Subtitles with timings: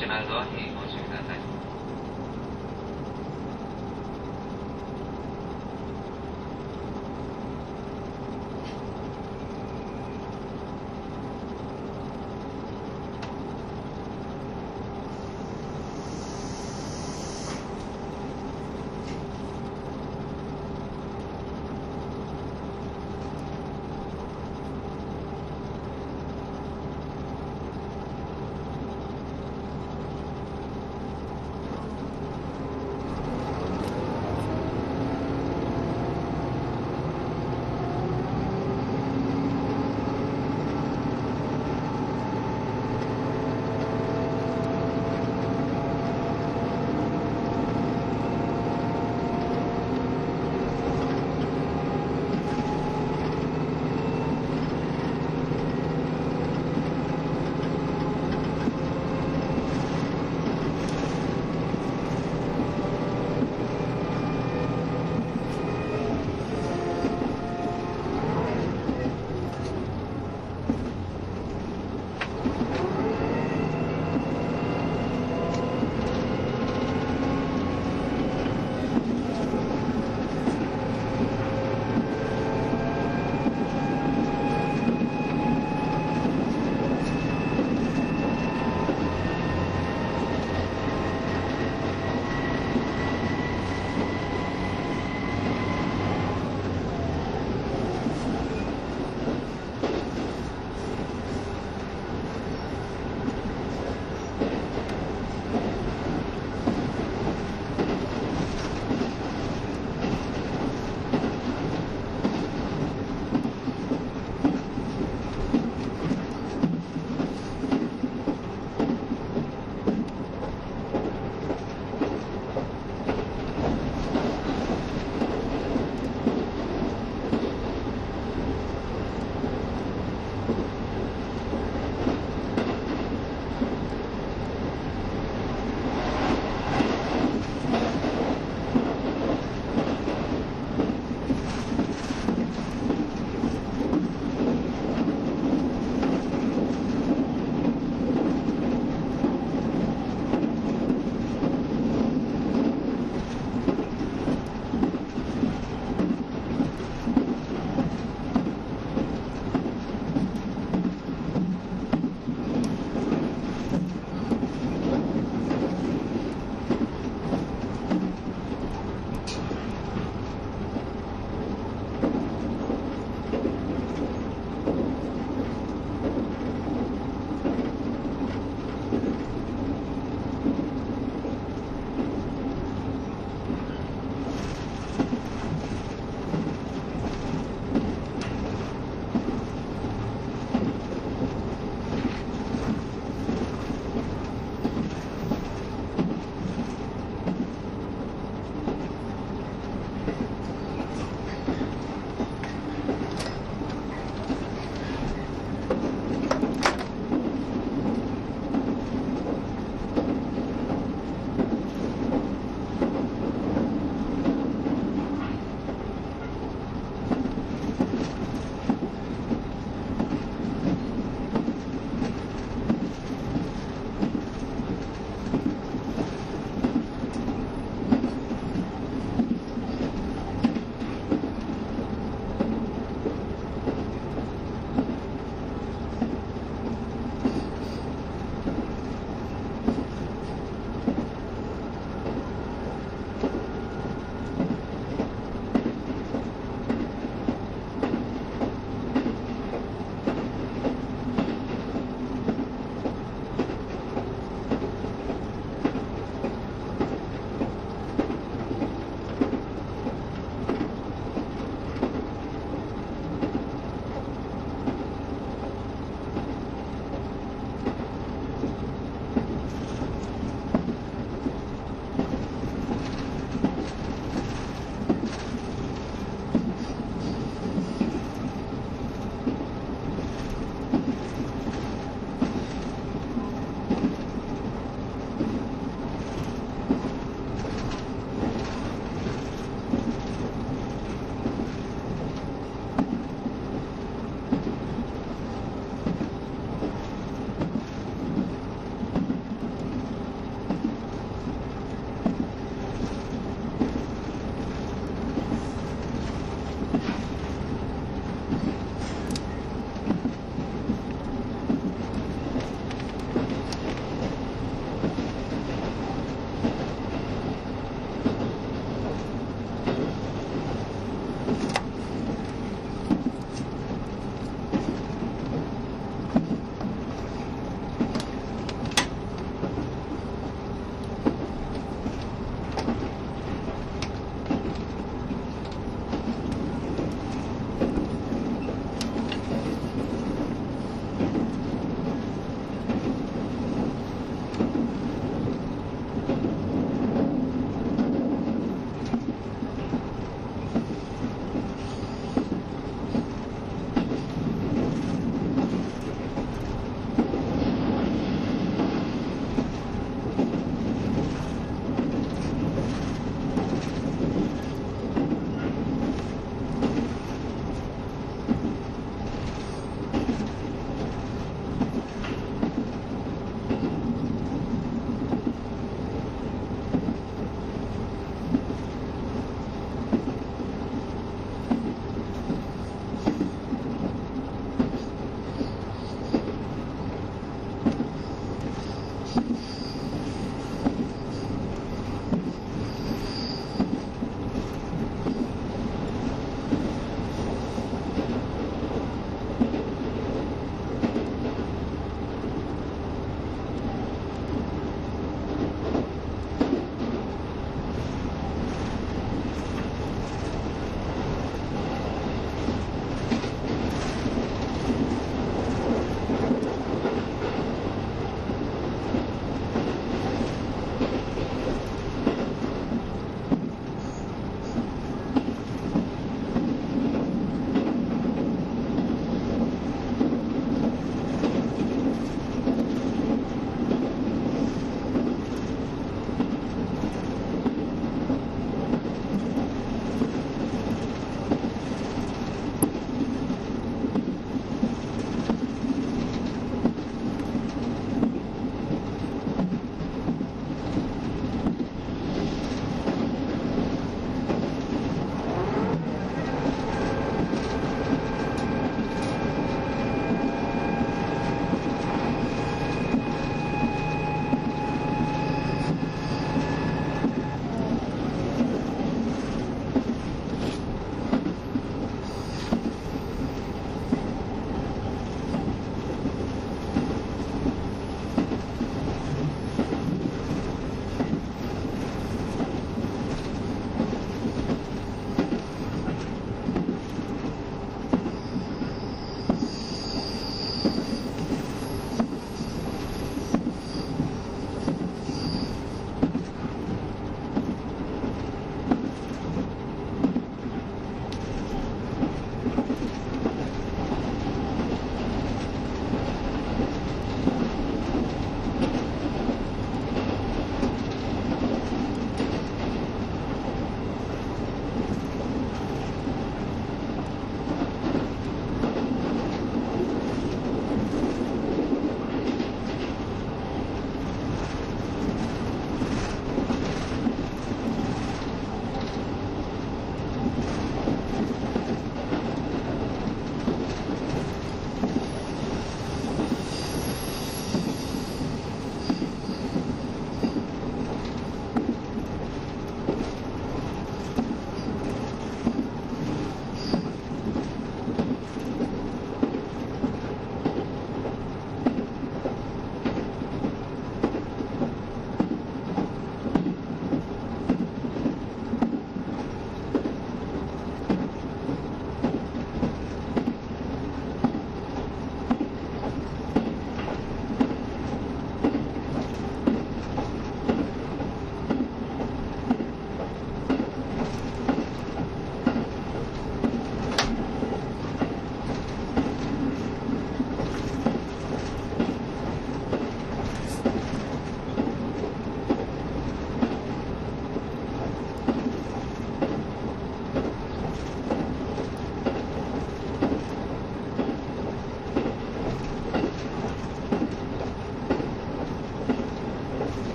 [0.00, 0.49] Nacional 2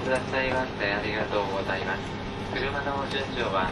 [0.00, 2.00] くださいましてありがとうございます。
[2.52, 3.69] 車の順序は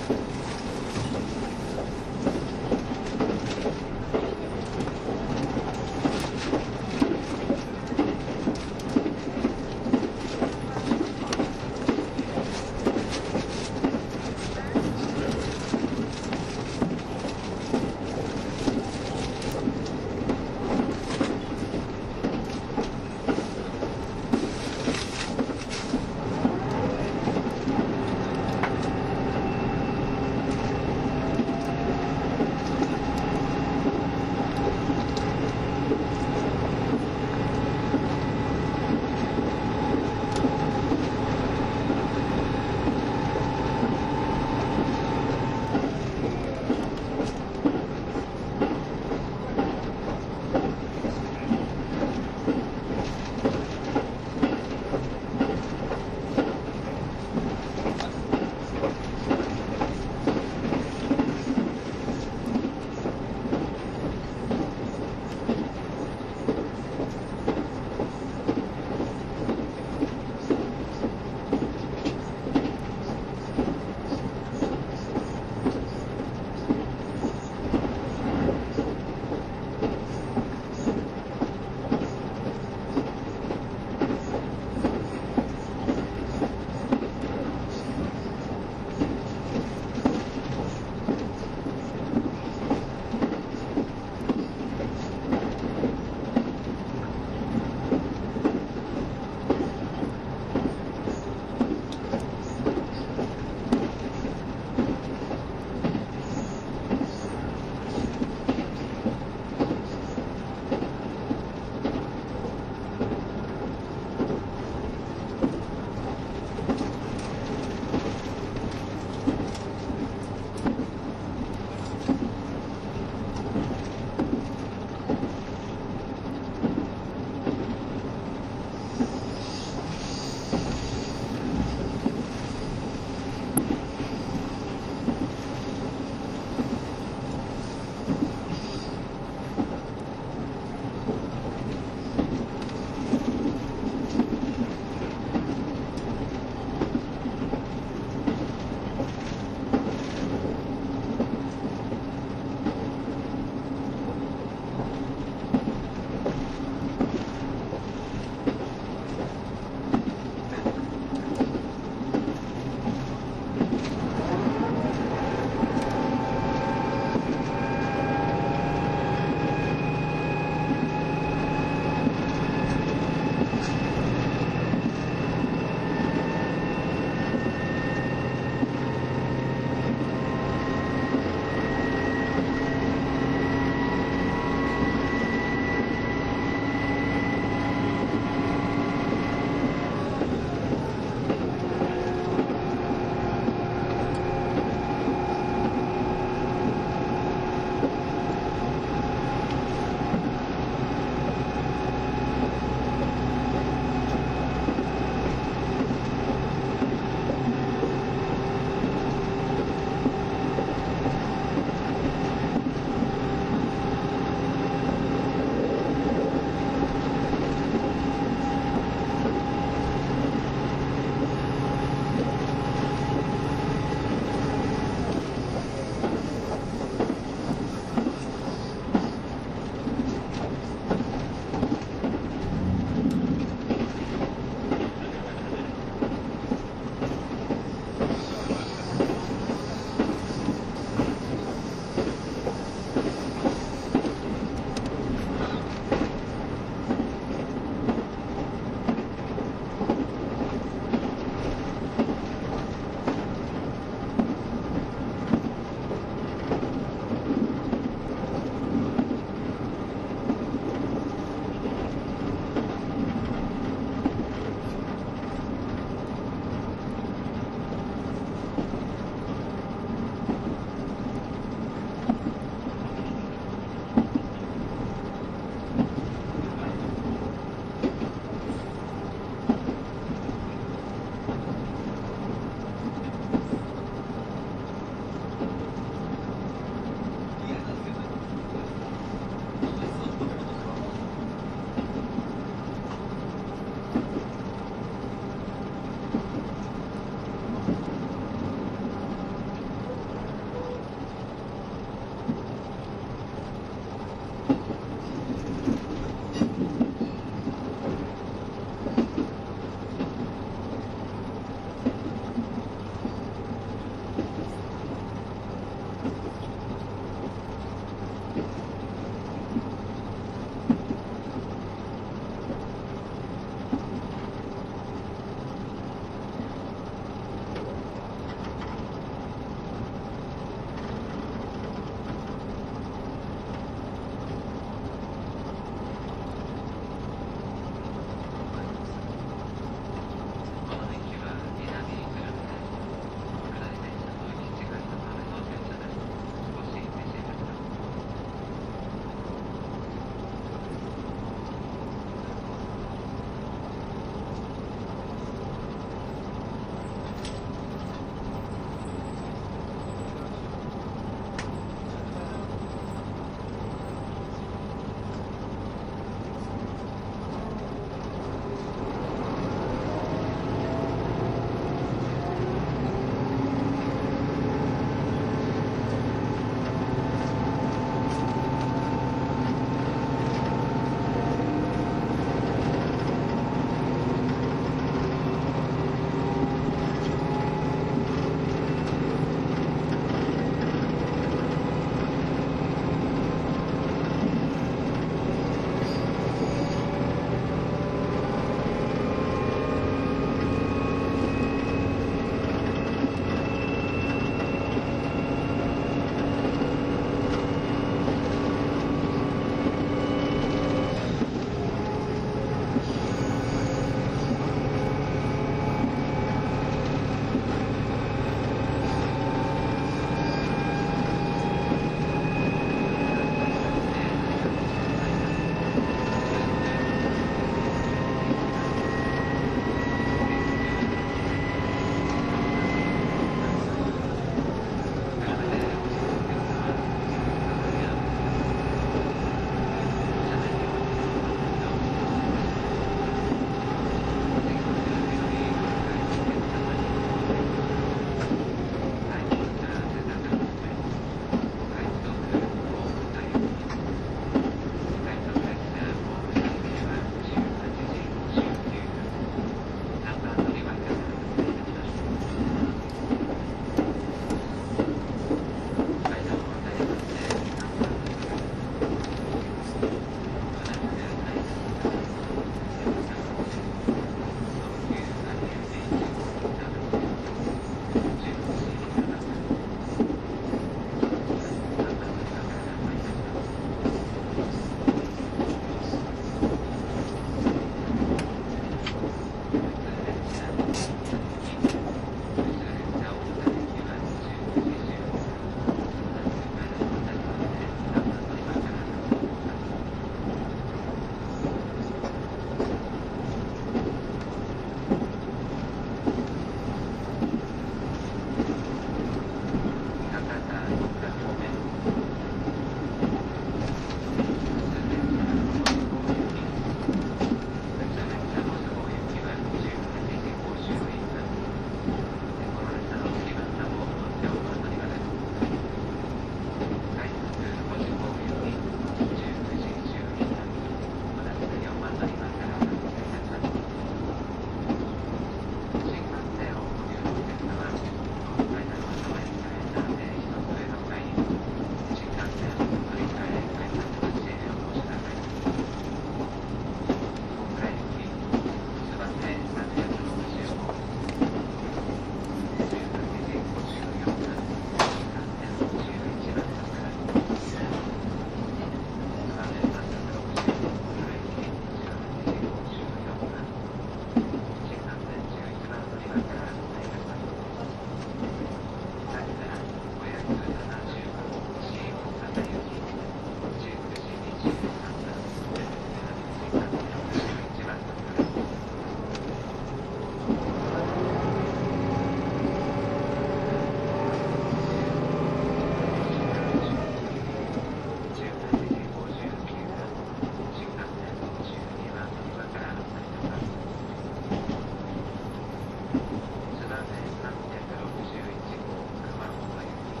[596.08, 600.00] 津田線361号熊本行き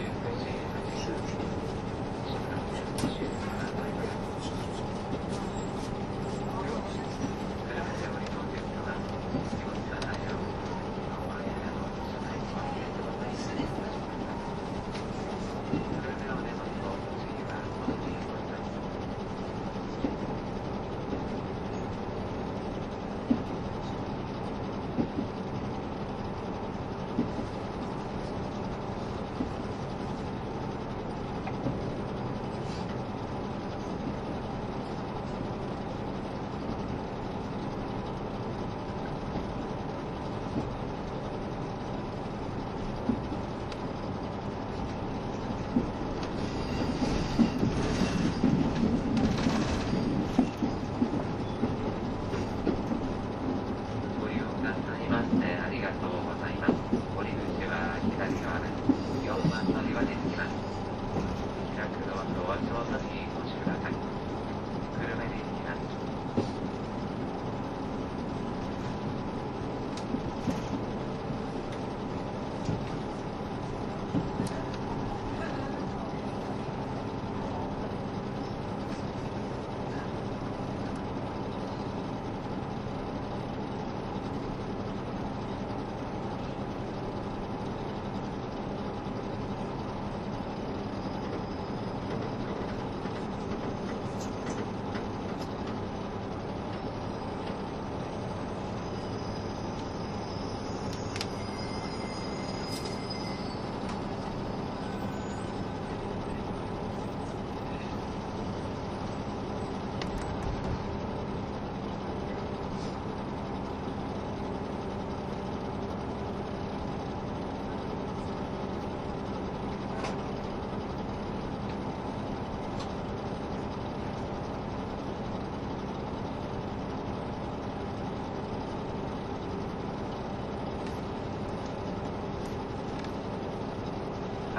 [0.00, 0.65] 19時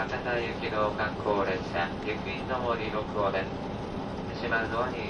[0.10, 4.40] 高多行きの観光列車、雪の森6号です。
[4.40, 5.07] 島津に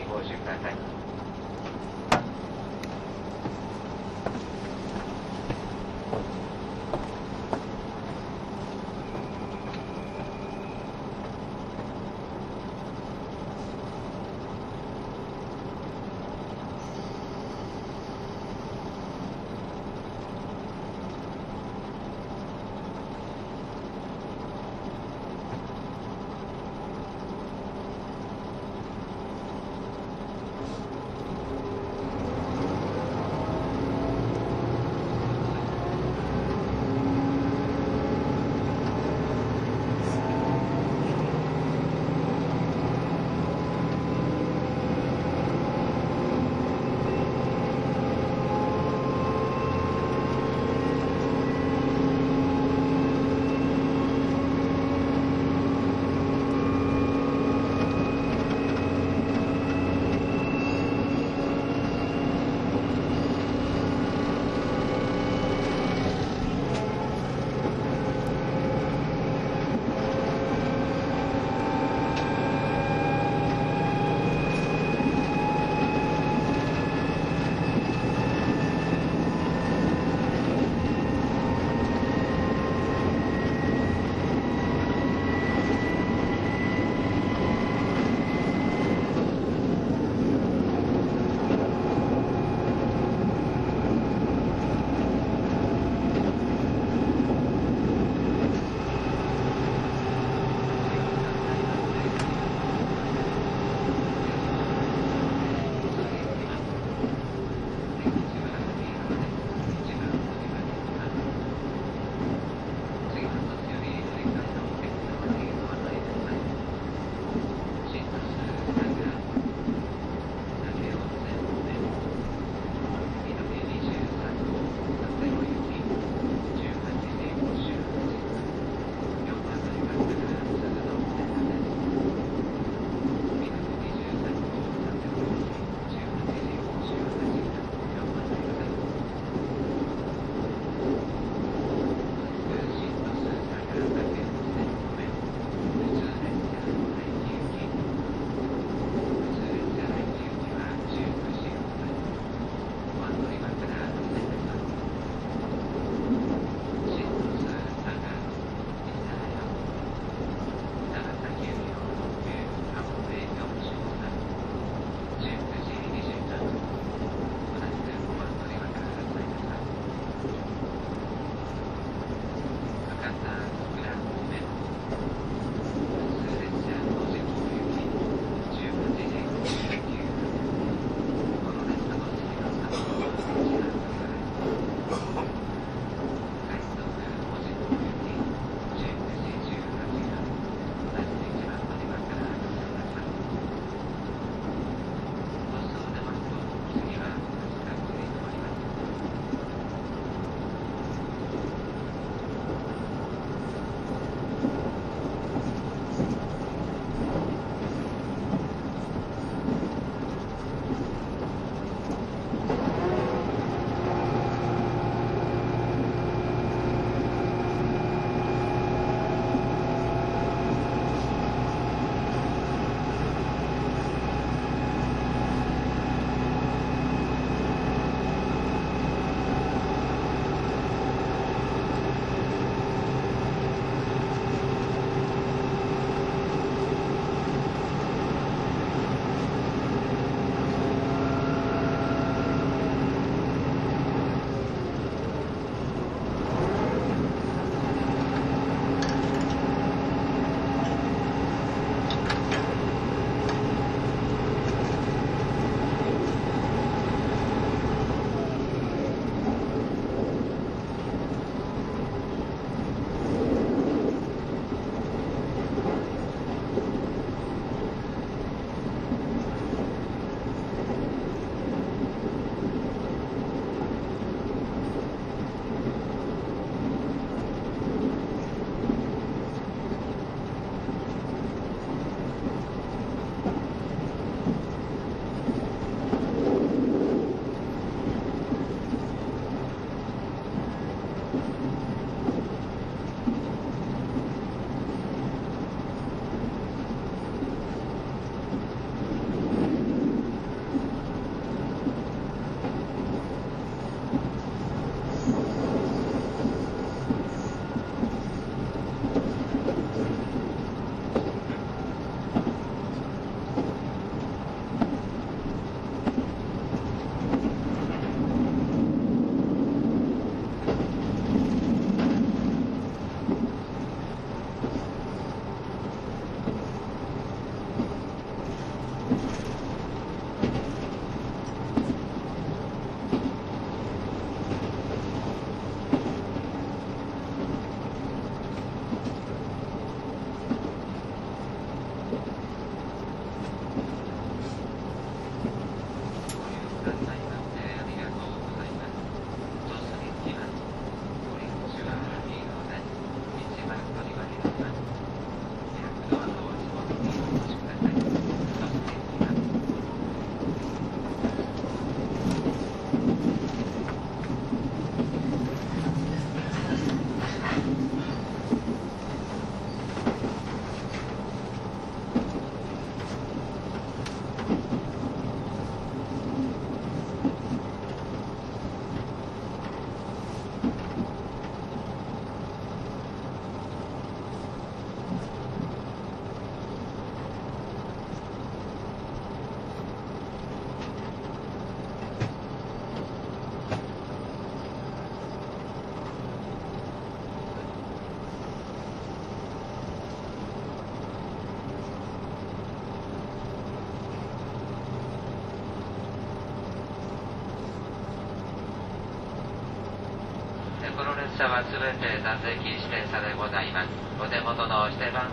[411.18, 411.42] 車は
[411.82, 413.74] て座席指定車でございます。
[413.98, 415.07] お手元のお定番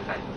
[0.00, 0.33] 閉ま